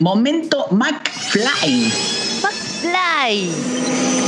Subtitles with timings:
[0.00, 1.92] Momento McFly.
[2.42, 3.50] McFly.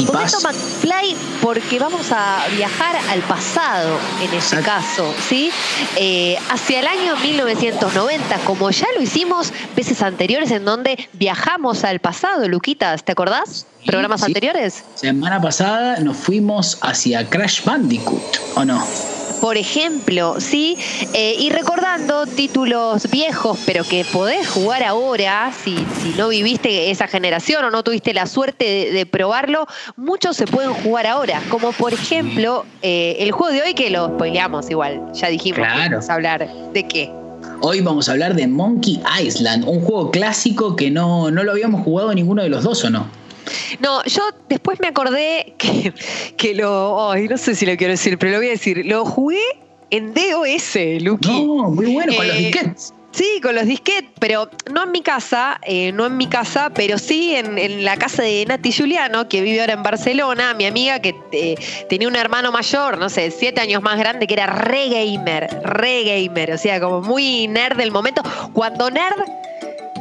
[0.05, 5.51] Momento McFly porque vamos a viajar al pasado en ese caso, ¿sí?
[5.97, 12.01] Eh, hacia el año 1990, como ya lo hicimos veces anteriores en donde viajamos al
[12.01, 13.65] pasado, Luquitas, ¿te acordás?
[13.87, 14.85] ¿Programas anteriores?
[14.95, 18.87] Semana pasada nos fuimos hacia Crash Bandicoot, ¿o no?
[19.43, 20.79] Por ejemplo, ¿sí?
[21.15, 27.09] Eh, y recordando títulos viejos, pero que podés jugar ahora, si, si no viviste esa
[27.09, 29.67] generación o no tuviste la suerte de, probarlo,
[29.97, 34.11] muchos se pueden jugar ahora, como por ejemplo eh, el juego de hoy que lo
[34.11, 35.91] spoileamos igual, ya dijimos claro.
[35.91, 37.11] vamos a hablar de qué.
[37.63, 41.83] Hoy vamos a hablar de Monkey Island, un juego clásico que no, no lo habíamos
[41.83, 43.22] jugado ninguno de los dos, ¿o no?
[43.81, 45.93] No, yo después me acordé que,
[46.37, 47.11] que lo.
[47.11, 48.85] Ay, no sé si lo quiero decir, pero lo voy a decir.
[48.87, 49.43] Lo jugué
[49.91, 51.29] en DOS, Luqui.
[51.29, 52.95] No, muy bueno, con los eh, disquetes.
[53.13, 56.97] Sí, con los disquetes, pero no en mi casa, eh, no en mi casa, pero
[56.97, 61.15] sí en, la casa de Nati Juliano, que vive ahora en Barcelona, mi amiga que
[61.33, 61.57] eh,
[61.91, 66.05] tenía un hermano mayor, no sé, siete años más grande, que era re gamer, re
[66.05, 68.23] gamer, o sea, como muy nerd del momento.
[68.55, 69.21] Cuando nerd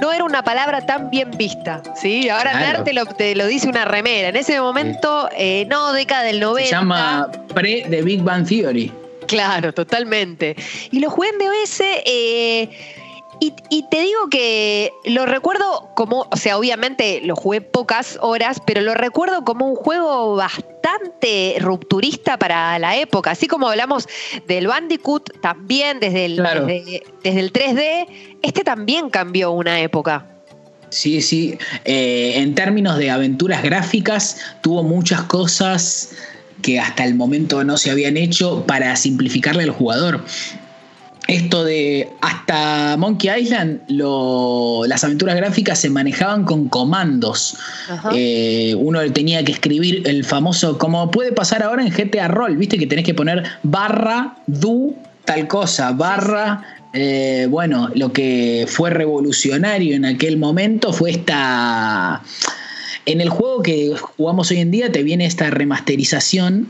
[0.01, 2.27] no era una palabra tan bien vista, ¿sí?
[2.27, 4.29] Ahora nerd te lo, dice una remera.
[4.29, 6.67] En ese momento, eh, no, década del 90.
[6.67, 8.91] Se llama pre de Big Bang Theory.
[9.27, 10.55] Claro, totalmente.
[10.89, 12.01] Y lo jugué en.
[12.03, 12.69] Eh,
[13.43, 18.81] y, te digo que lo recuerdo como, o sea, obviamente lo jugué pocas horas, pero
[18.81, 23.31] lo recuerdo como un juego bastante rupturista para la época.
[23.31, 24.07] Así como hablamos
[24.47, 30.27] del Bandicoot también desde el, desde, el 3D, este también cambió una época.
[30.89, 31.57] Sí, sí.
[31.83, 36.11] Eh, en términos de aventuras gráficas, tuvo muchas cosas
[36.61, 40.23] que hasta el momento no se habían hecho para simplificarle al jugador
[41.31, 47.55] esto de hasta Monkey Island las aventuras gráficas se manejaban con comandos.
[48.13, 52.77] Eh, uno tenía que escribir el famoso, como puede pasar ahora en GTA Roll, viste
[52.77, 56.65] que tenés que poner barra, do, tal cosa, barra.
[56.93, 62.21] Eh, bueno, lo que fue revolucionario en aquel momento fue esta...
[63.05, 66.67] En el juego que jugamos hoy en día te viene esta remasterización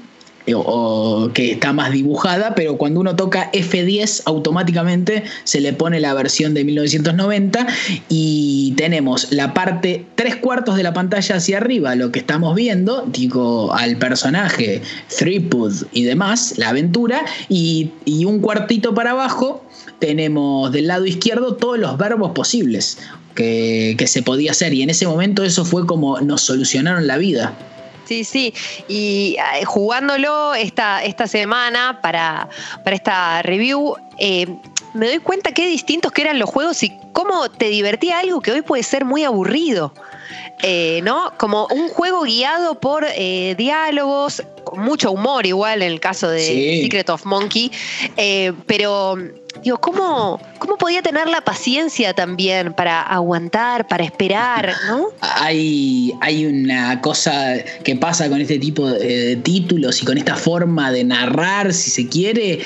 [0.54, 6.14] o, que está más dibujada, pero cuando uno toca F10 automáticamente se le pone la
[6.14, 7.68] versión de 1990
[8.10, 13.06] y tenemos la parte tres cuartos de la pantalla hacia arriba, lo que estamos viendo,
[13.08, 14.82] digo, al personaje,
[15.18, 17.92] Threepwood y demás, la aventura, y,
[18.22, 19.66] un cuartito para abajo
[20.00, 23.00] tenemos del lado izquierdo todos los verbos posibles
[23.34, 27.18] que, que se podía hacer y en ese momento eso fue como nos solucionaron la
[27.18, 27.58] vida.
[28.12, 28.54] Sí, sí.
[28.90, 32.50] Y eh, jugándolo esta, esta semana para,
[32.84, 34.48] para esta review, eh,
[34.94, 38.52] me doy cuenta qué distintos que eran los juegos y cómo te divertía algo que
[38.52, 39.94] hoy puede ser muy aburrido.
[40.62, 41.32] Eh, ¿No?
[41.38, 47.10] Como un juego guiado por diálogos, con mucho humor igual en el caso de Secret
[47.10, 47.72] of Monkey,
[48.68, 49.16] pero
[49.64, 55.08] digo, ¿cómo, ¿cómo podía tener la paciencia también para aguantar, para esperar, ¿no?
[55.22, 60.92] Hay, hay una cosa que pasa con este tipo de títulos y con esta forma
[60.92, 62.60] de narrar, si se quiere,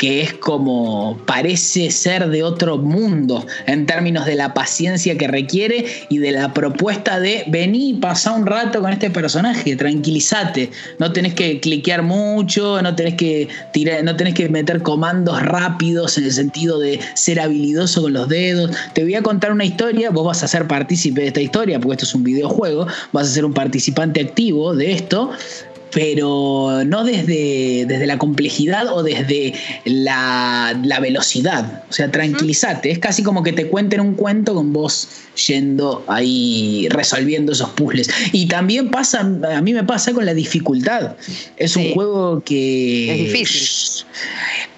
[0.00, 5.84] que es como parece ser de otro mundo en términos de la paciencia que requiere
[6.08, 11.34] y de la propuesta de vení, pasá un rato con este personaje, tranquilízate, no tenés
[11.34, 16.32] que cliquear mucho, no tenés que tirar, no tenés que meter comandos rápidos en el
[16.32, 18.70] sentido de ser habilidoso con los dedos.
[18.94, 21.96] Te voy a contar una historia, vos vas a ser partícipe de esta historia, porque
[21.96, 25.30] esto es un videojuego, vas a ser un participante activo de esto,
[25.92, 31.84] pero no desde, desde la complejidad o desde la, velocidad.
[31.88, 32.90] O sea, tranquilízate.
[32.90, 35.08] Es casi como que te cuenten un cuento con vos
[35.46, 38.10] yendo ahí resolviendo esos puzzles.
[38.32, 41.16] Y también pasa, a mí me pasa con la dificultad.
[41.56, 43.12] Es un juego que...
[43.12, 44.06] Es difícil.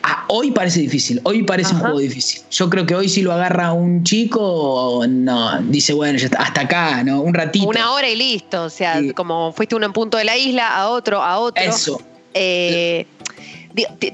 [0.04, 2.42] Ah, hoy parece difícil, hoy parece un juego difícil.
[2.50, 7.20] Yo creo que hoy si lo agarra un chico, no, dice, bueno, hasta acá, ¿no?
[7.20, 7.69] Un ratito.
[7.69, 10.88] Una hora y listo, o sea, como fuiste a un punto de la isla, a
[10.88, 11.62] otro, a otro.
[11.62, 12.00] Eso.
[12.34, 13.06] Eh,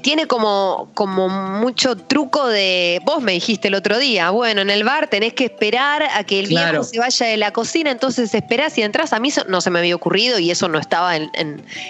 [0.01, 3.01] tiene como, como mucho truco de.
[3.05, 6.39] Vos me dijiste el otro día, bueno, en el bar tenés que esperar a que
[6.39, 9.13] el viejo se vaya de la cocina, entonces esperás y entras.
[9.13, 11.29] A mí eso no se me había ocurrido y eso no estaba en,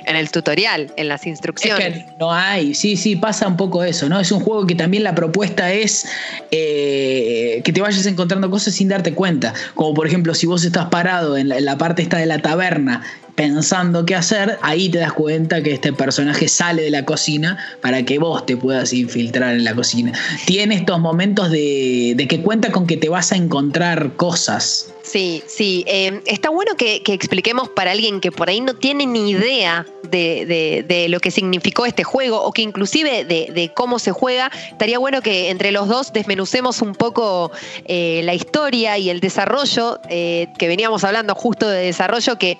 [0.05, 1.97] el tutorial, en las instrucciones.
[1.97, 4.19] Es que no hay, sí, sí, pasa un poco eso, ¿no?
[4.19, 6.07] Es un juego que también la propuesta es
[6.51, 9.53] eh, que te vayas encontrando cosas sin darte cuenta.
[9.75, 12.39] Como por ejemplo, si vos estás parado en la, en la parte esta de la
[12.41, 13.03] taberna
[13.39, 18.03] pensando qué hacer, ahí te das cuenta que este personaje sale de la cocina para
[18.03, 20.11] que vos te puedas infiltrar en la cocina.
[20.45, 24.93] Tiene estos momentos de, que cuenta con que te vas a encontrar cosas.
[25.03, 25.85] Sí, sí.
[25.87, 31.05] Eh, está bueno que, expliquemos para alguien que por ahí no tiene ni idea de,
[31.07, 34.51] lo que significó este juego o que inclusive de, cómo se juega.
[34.69, 37.53] Estaría bueno que entre los dos desmenucemos un poco
[37.85, 42.57] eh, la historia y el desarrollo, eh, que veníamos hablando justo de desarrollo, que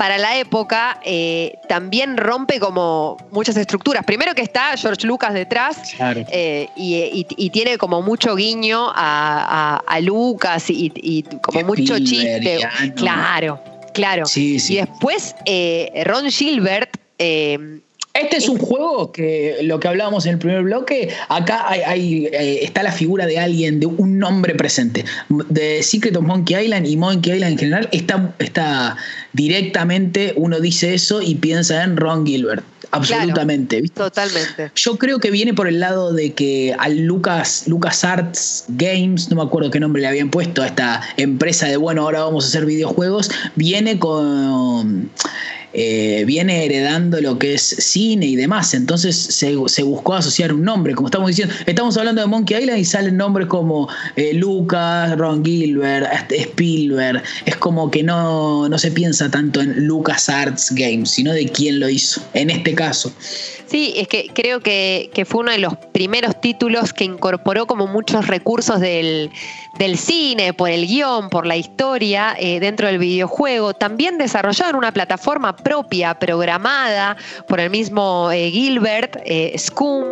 [0.00, 4.02] para la época eh, también rompe como muchas estructuras.
[4.02, 5.94] Primero que está George Lucas detrás
[6.74, 12.60] y, tiene como mucho guiño a, Lucas y, como mucho chiste.
[12.96, 13.62] Claro,
[13.92, 14.24] claro.
[14.34, 15.34] Y después
[16.06, 16.96] Ron Gilbert
[18.22, 22.60] este es un juego que lo que hablábamos en el primer bloque, acá hay, eh,
[22.62, 25.04] está la figura de alguien, de un nombre presente.
[25.48, 28.96] De Secret of Monkey Island y Monkey Island en general está, está
[29.32, 32.64] directamente, uno dice eso y piensa en Ron Gilbert.
[32.92, 33.82] Absolutamente.
[33.94, 34.72] totalmente.
[34.74, 39.36] Yo creo que viene por el lado de que al Lucas, Lucas Arts Games, no
[39.36, 42.48] me acuerdo qué nombre le habían puesto a esta empresa de bueno, ahora vamos a
[42.48, 45.10] hacer videojuegos, viene con
[45.72, 48.74] eh, viene heredando lo que es cine y demás.
[48.74, 50.94] Entonces se, buscó asociar un nombre.
[50.94, 55.44] Como estamos diciendo, estamos hablando de Monkey Island y salen nombres como eh, Lucas, Ron
[55.44, 57.22] Gilbert, Spielberg.
[57.46, 61.80] Es como que no, no se piensa tanto en Lucas Arts Games, sino de quién
[61.80, 63.12] lo hizo, en este caso.
[63.70, 68.26] Sí, es que creo que, fue uno de los primeros títulos que incorporó como muchos
[68.26, 69.30] recursos del,
[69.96, 73.72] cine, por el guion, por la historia, eh, dentro del videojuego.
[73.72, 80.04] También desarrollaron una plataforma propia, programada por el mismo eh, Gilbert, eh, Scum.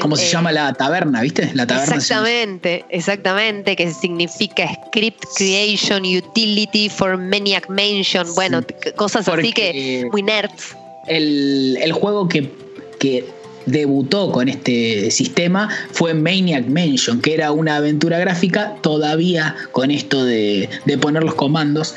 [0.00, 1.50] ¿Cómo se llama la taberna, viste?
[1.52, 1.96] La taberna.
[1.96, 8.26] Exactamente, exactamente, que significa Script Creation Utility for Maniac Mansion.
[8.34, 8.62] Bueno,
[8.96, 10.74] cosas así que muy nerds.
[11.06, 12.63] El, el juego que
[13.04, 13.26] que
[13.66, 20.24] debutó con este sistema fue Maniac Mansion, que era una aventura gráfica todavía con esto
[20.24, 20.70] de,
[21.02, 21.94] poner los comandos.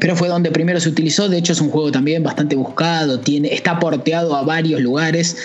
[0.00, 3.52] Pero fue donde primero se utilizó, de hecho es un juego también bastante buscado, tiene,
[3.52, 5.36] está porteado a varios lugares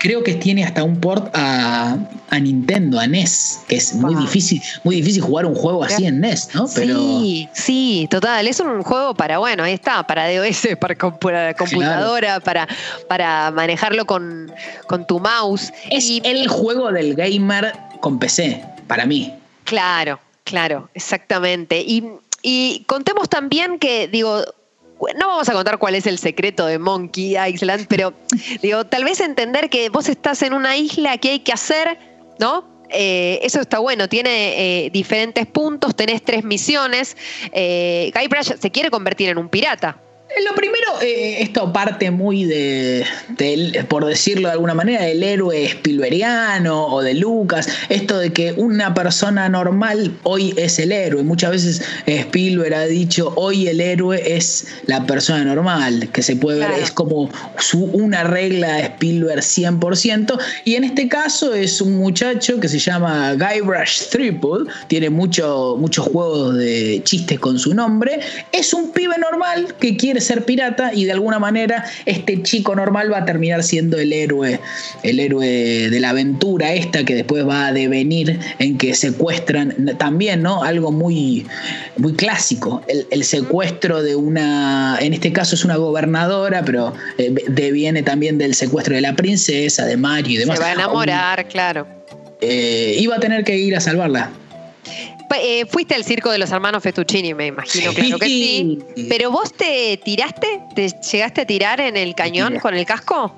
[0.00, 1.98] creo que tiene hasta un port a,
[2.40, 6.54] Nintendo, a NES, que es muy difícil, muy difícil jugar un juego así en NES,
[6.54, 6.66] ¿no?
[6.74, 6.98] Pero...
[6.98, 8.48] Sí, sí, total.
[8.48, 12.66] Es un juego para, bueno, ahí está, para DOS, para, computadora, para,
[13.08, 14.50] para manejarlo con,
[15.06, 15.72] tu mouse.
[15.90, 19.34] Es el juego del gamer con PC, para mí.
[19.64, 21.80] Claro, claro, exactamente.
[21.80, 22.04] Y,
[22.42, 24.44] y contemos también que, digo,
[25.16, 28.12] no vamos a contar cuál es el secreto de Monkey Island, pero
[28.62, 31.98] digo, tal vez entender que vos estás en una isla que hay que hacer,
[32.38, 32.68] ¿no?
[32.90, 37.16] Eh, eso está bueno, tiene eh, diferentes puntos, tenés tres misiones.
[37.52, 40.00] Eh, Guybrush se quiere convertir en un pirata.
[40.46, 43.04] Lo primero, eh, esto parte muy de,
[43.88, 48.94] por decirlo de alguna manera, del héroe Spielbergiano o de Lucas, esto de que una
[48.94, 51.24] persona normal hoy es el héroe.
[51.24, 56.60] Muchas veces Spielberg ha dicho, hoy el héroe es la persona normal, que se puede
[56.60, 57.28] ver, es como
[57.92, 63.34] una regla de Spielberg 100%, y en este caso es un muchacho que se llama
[63.34, 68.20] Guybrush Triple, tiene mucho, muchos juegos de chistes con su nombre,
[68.52, 73.12] es un pibe normal que quiere ser pirata y de alguna manera este chico normal
[73.12, 74.60] va a terminar siendo el héroe,
[75.02, 75.46] el héroe
[75.90, 80.62] de la aventura esta que después va a devenir en que secuestran también, ¿no?
[80.62, 81.46] Algo muy,
[81.96, 88.02] muy clásico, el, secuestro de una, en este caso es una gobernadora, pero eh, deviene
[88.02, 90.58] también del secuestro de la princesa, de Mario y demás.
[90.58, 91.86] Se va a enamorar, claro.
[92.40, 94.30] Eh, iba a tener que ir a salvarla.
[95.42, 98.78] Eh, fuiste al circo de los hermanos Fettuccini, me imagino, claro que sí.
[99.08, 103.34] Pero vos te tiraste, te llegaste a tirar en el cañón con el casco.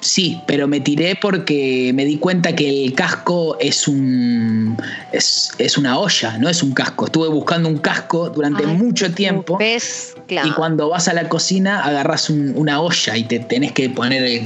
[0.00, 4.76] Sí, pero me tiré porque me di cuenta que el casco es un
[5.12, 7.06] es, una olla, no es un casco.
[7.06, 9.58] Estuve buscando un casco durante mucho tiempo.
[9.60, 14.42] Y cuando vas a la cocina agarras una olla y te tenés que poner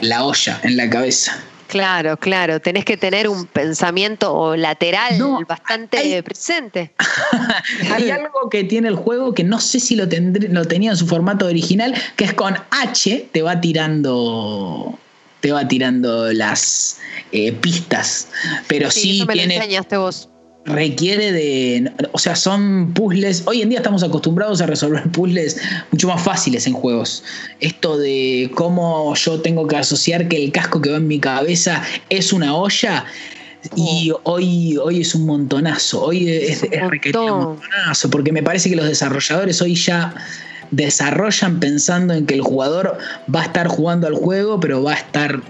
[0.00, 1.38] la olla en la cabeza.
[1.68, 6.92] Claro, claro, tenés que tener un pensamiento lateral bastante presente.
[7.92, 11.06] hay algo que tiene el juego que no sé si lo, lo tenía en su
[11.06, 14.98] formato original, que es con H te va tirando
[15.40, 16.98] te va tirando las
[17.32, 18.28] eh, pistas,
[18.66, 20.28] pero sí, me tiene lo enseñaste vos
[20.68, 21.90] requiere de.
[22.12, 23.42] O sea, son puzzles.
[23.46, 25.60] Hoy en día estamos acostumbrados a resolver puzzles
[25.90, 27.24] mucho más fáciles en juegos.
[27.60, 31.82] Esto de cómo yo tengo que asociar que el casco que va en mi cabeza
[32.10, 33.04] es una olla.
[33.74, 34.20] Y oh.
[34.24, 36.04] hoy, hoy es un montonazo.
[36.04, 36.80] Hoy es, es,
[37.14, 38.10] un montonazo.
[38.10, 40.14] Porque me parece que los desarrolladores hoy ya
[40.70, 42.98] desarrollan pensando en que el jugador
[43.34, 45.40] va a estar jugando al juego, pero va a estar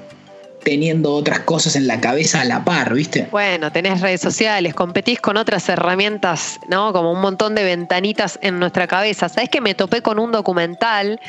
[0.62, 3.28] teniendo otras cosas en la cabeza a la par, ¿viste?
[3.30, 6.92] Bueno, tenés redes sociales, competís con otras herramientas, ¿no?
[6.92, 9.28] Como un montón de ventanitas en nuestra cabeza.
[9.28, 11.20] ¿Sabes que me topé con un documental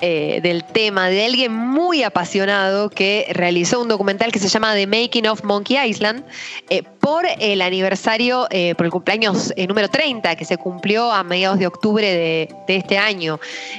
[0.00, 4.88] eh, del tema de alguien muy apasionado que realizó un documental que se llama The
[4.88, 6.24] Making of Monkey Island
[6.70, 11.60] eh, por el aniversario, eh, por el cumpleaños número 30 que se cumplió a mediados
[11.60, 13.38] de octubre de este año.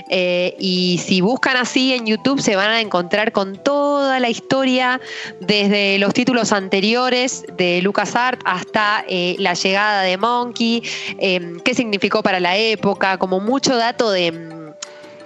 [0.10, 4.93] y si buscan así en YouTube se van a encontrar con toda la historia
[5.40, 10.84] desde los títulos anteriores de LucasArts hasta eh, la llegada de Monkey,
[11.20, 14.54] eh, qué significó para la época, como mucho dato de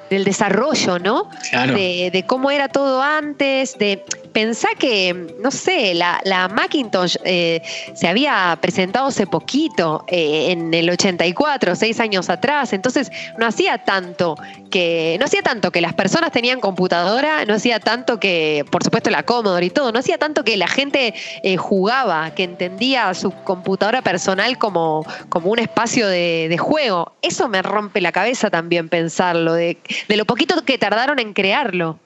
[0.09, 1.29] del desarrollo, ¿no?
[1.51, 4.03] De, cómo era todo antes, de
[4.38, 7.60] pensar que, no sé, la, Macintosh eh,
[7.96, 13.79] se había presentado hace poquito, eh, en el 84, seis años atrás, entonces no hacía
[13.79, 14.38] tanto
[14.70, 19.10] que, no hacía tanto que las personas tenían computadora, no hacía tanto que, por supuesto,
[19.10, 23.32] la Commodore y todo, no hacía tanto que la gente eh, jugaba, que entendía su
[23.32, 27.13] computadora personal como, como un espacio de, de juego.
[27.24, 31.98] Eso me rompe la cabeza también pensarlo, de de lo poquito que tardaron en crearlo.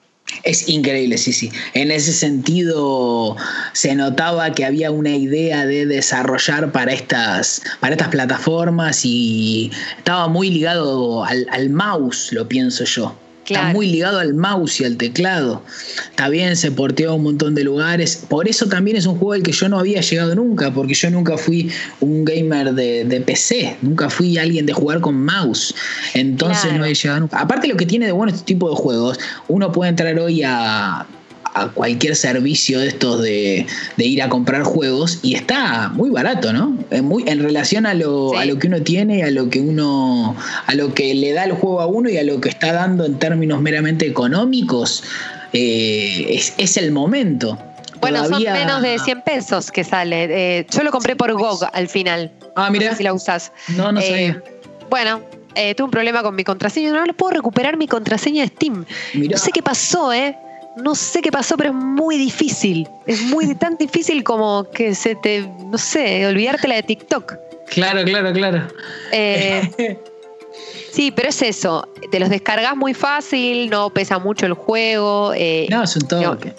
[0.42, 1.50] Es increíble, sí, sí.
[1.74, 3.36] En ese sentido
[3.72, 10.28] se notaba que había una idea de desarrollar para estas, para estas plataformas y estaba
[10.28, 13.14] muy ligado al, al mouse, lo pienso yo.
[13.44, 15.62] Está muy ligado al mouse y al teclado.
[16.10, 18.24] Está bien, se porteó a un montón de lugares.
[18.28, 21.10] Por eso también es un juego al que yo no había llegado nunca, porque yo
[21.10, 21.70] nunca fui
[22.00, 25.74] un gamer de, PC, nunca fui alguien de jugar con mouse.
[26.14, 27.40] Entonces no he llegado nunca.
[27.40, 29.18] Aparte lo que tiene de bueno este tipo de juegos,
[29.48, 31.06] uno puede entrar hoy a
[31.54, 33.66] a cualquier servicio de estos de,
[33.98, 36.76] ir a comprar juegos y está muy barato, ¿no?
[37.02, 40.74] muy, en relación a lo, a lo que uno tiene, a lo que uno, a
[40.74, 43.18] lo que le da el juego a uno y a lo que está dando en
[43.18, 45.04] términos meramente económicos,
[45.52, 47.58] eh, es, el momento.
[48.00, 50.58] Bueno, son menos de 100 pesos que sale.
[50.58, 52.32] Eh, yo lo compré por GOG al final.
[52.56, 52.96] Ah, mira.
[52.96, 53.52] si la usas.
[53.76, 54.36] No, no eh,
[54.90, 55.20] Bueno,
[55.76, 56.92] tuve un problema con mi contraseña.
[56.92, 58.84] No, no puedo recuperar mi contraseña de Steam.
[59.14, 60.36] No sé qué pasó, ¿eh?
[60.76, 62.88] No sé qué pasó, pero es muy difícil.
[63.06, 67.34] Es muy tan difícil como que se te, no sé, olvidarte la de TikTok.
[67.66, 68.68] Claro, claro, claro.
[69.12, 69.98] Eh,
[70.92, 71.88] sí, pero es eso.
[72.10, 75.32] Te los descargas muy fácil, no pesa mucho el juego.
[75.34, 76.54] Eh, no, es un toque.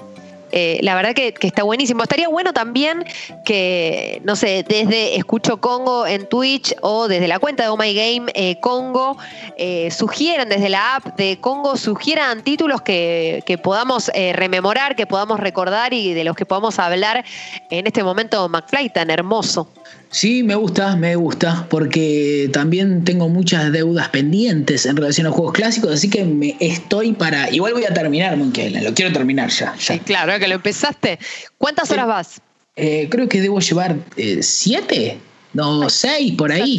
[0.55, 2.03] Eh, la verdad que, está buenísimo.
[2.03, 3.03] Estaría bueno también
[3.43, 7.91] que, no sé, desde Escucho Congo en Twitch o desde la cuenta de Oh My
[7.91, 9.17] Game eh, Congo,
[9.57, 15.91] eh, sugieran desde la app de Congo, sugieran títulos que, podamos rememorar, que podamos recordar
[15.93, 17.25] y de los que podamos hablar
[17.72, 19.67] en este momento McFly tan hermoso.
[20.10, 25.54] Sí, me gusta, me gusta, porque también tengo muchas deudas pendientes en relación a juegos
[25.54, 27.50] clásicos, así que me estoy para.
[27.52, 29.74] Igual voy a terminar Monkey lo quiero terminar ya.
[29.78, 31.18] Sí, claro, que lo empezaste.
[31.58, 32.42] ¿Cuántas horas vas?
[32.75, 35.20] Eh, creo que debo llevar eh, siete,
[35.54, 36.78] no, seis por ahí.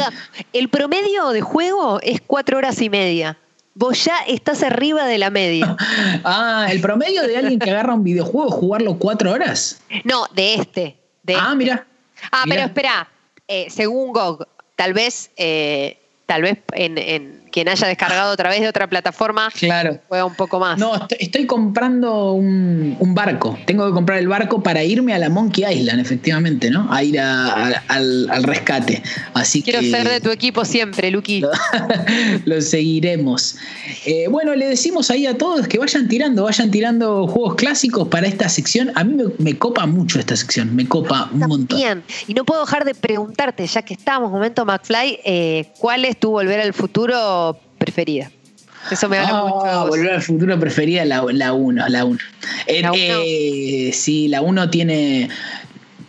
[0.53, 3.39] El promedio de juego es cuatro horas y media.
[3.75, 5.77] Vos ya estás arriba de la media.
[6.25, 9.81] ah, el promedio de alguien que agarra un videojuego es jugarlo cuatro horas.
[10.05, 10.97] No, de este.
[11.25, 11.57] De ah, este.
[11.57, 11.87] mira.
[12.33, 13.09] Ah, pero espera,
[13.49, 18.61] eh, según GOG, tal vez, eh, tal vez en, en quien haya descargado a través
[18.63, 20.01] de otra plataforma claro.
[20.09, 20.77] juega un poco más.
[20.77, 23.57] No, estoy, comprando un, barco.
[23.65, 26.93] Tengo que comprar el barco para irme a la Monkey Island, efectivamente, ¿no?
[26.93, 29.05] A ir al, rescate.
[29.35, 31.45] Así Quiero ser de tu equipo siempre, Luqui.
[32.45, 33.57] Lo, seguiremos.
[34.05, 38.27] Eh, bueno, le decimos ahí a todos que vayan tirando, vayan tirando juegos clásicos para
[38.27, 38.91] esta sección.
[38.97, 41.79] A mí me, copa mucho esta sección, me copa un montón.
[41.79, 46.19] Bien, y no puedo dejar de preguntarte, ya que estamos, momento McFly, eh, ¿cuál es
[46.19, 47.44] tu volver al futuro?
[47.85, 48.31] Preferida.
[48.91, 49.89] Eso me habla ah, mucho.
[49.89, 51.33] Volver al futuro preferida, la 1.
[51.33, 51.89] La 1.
[51.89, 52.05] La
[52.67, 55.29] eh, eh, sí, la 1 tiene,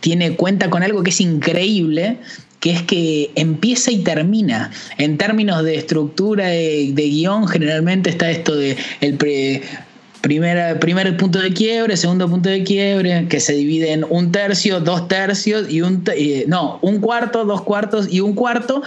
[0.00, 2.18] tiene cuenta con algo que es increíble,
[2.60, 4.70] que es que empieza y termina.
[4.98, 9.16] En términos de estructura de, guion, generalmente está esto de el
[10.20, 14.80] primer, primer punto de quiebre, segundo punto de quiebre, que se divide en un tercio,
[14.80, 16.04] dos tercios y un...
[16.46, 18.82] no, un cuarto, dos cuartos y un cuarto.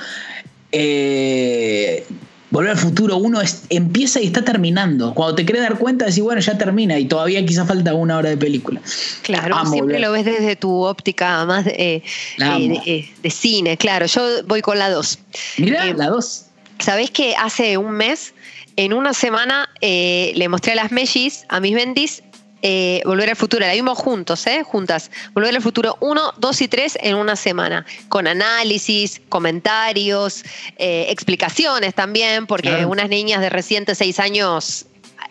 [0.71, 2.05] Eh,
[2.51, 5.13] Volver al futuro, uno empieza y está terminando.
[5.13, 8.29] Cuando te querés dar cuenta, decís, bueno, ya termina y todavía quizás falta una hora
[8.29, 8.81] de película.
[9.21, 12.01] Claro, siempre lo ves desde tu óptica más eh,
[12.39, 14.07] eh, de, cine, claro.
[14.07, 15.19] Yo voy con la 2.
[15.59, 16.45] Mira, la 2.
[16.79, 18.33] Sabés que hace un mes,
[18.77, 22.23] en una semana, le mostré a las mellis, a mis bendis,
[22.61, 24.63] eh, Volver al Futuro, la vimos juntos, ¿eh?
[24.63, 25.11] Juntas.
[25.33, 30.43] Volver al Futuro 1, 2 y 3 en una semana, con análisis, comentarios,
[30.77, 34.85] eh, explicaciones también, porque unas niñas de recientes 6 años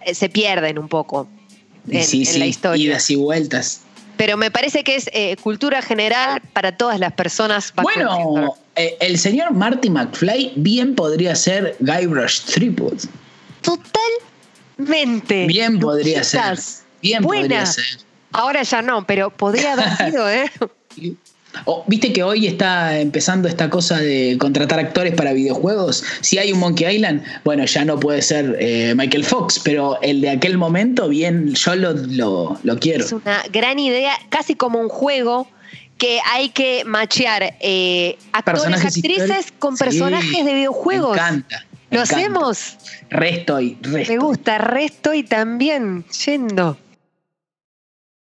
[0.04, 1.28] eh, se pierden un poco
[1.88, 2.84] en, la historia.
[2.84, 3.82] Idas y vueltas.
[4.16, 5.08] Pero me parece que es
[5.42, 7.72] cultura general para todas las personas.
[7.80, 13.04] Bueno, el señor Marty McFly bien podría ser Guybrush Threepwood.
[13.60, 15.46] Totalmente.
[15.46, 16.58] Bien podría ser.
[17.02, 17.84] Bien podría ser.
[18.32, 20.50] Ahora ya no, pero podría haber sido, ¿eh?
[21.86, 26.04] Viste que hoy está empezando esta cosa de contratar actores para videojuegos.
[26.20, 30.20] Si hay un Monkey Island, bueno, ya no puede ser eh, Michael Fox, pero el
[30.20, 31.94] de aquel momento, bien, yo lo,
[32.62, 33.04] lo, quiero.
[33.04, 35.48] Es una gran idea, casi como un juego
[35.96, 41.16] que hay que machear eh, actores, actrices con personajes de videojuegos.
[41.16, 41.64] Me encanta.
[41.90, 42.76] ¿Lo hacemos?
[43.08, 44.12] Resto y resto.
[44.12, 46.76] Me gusta, resto y también yendo.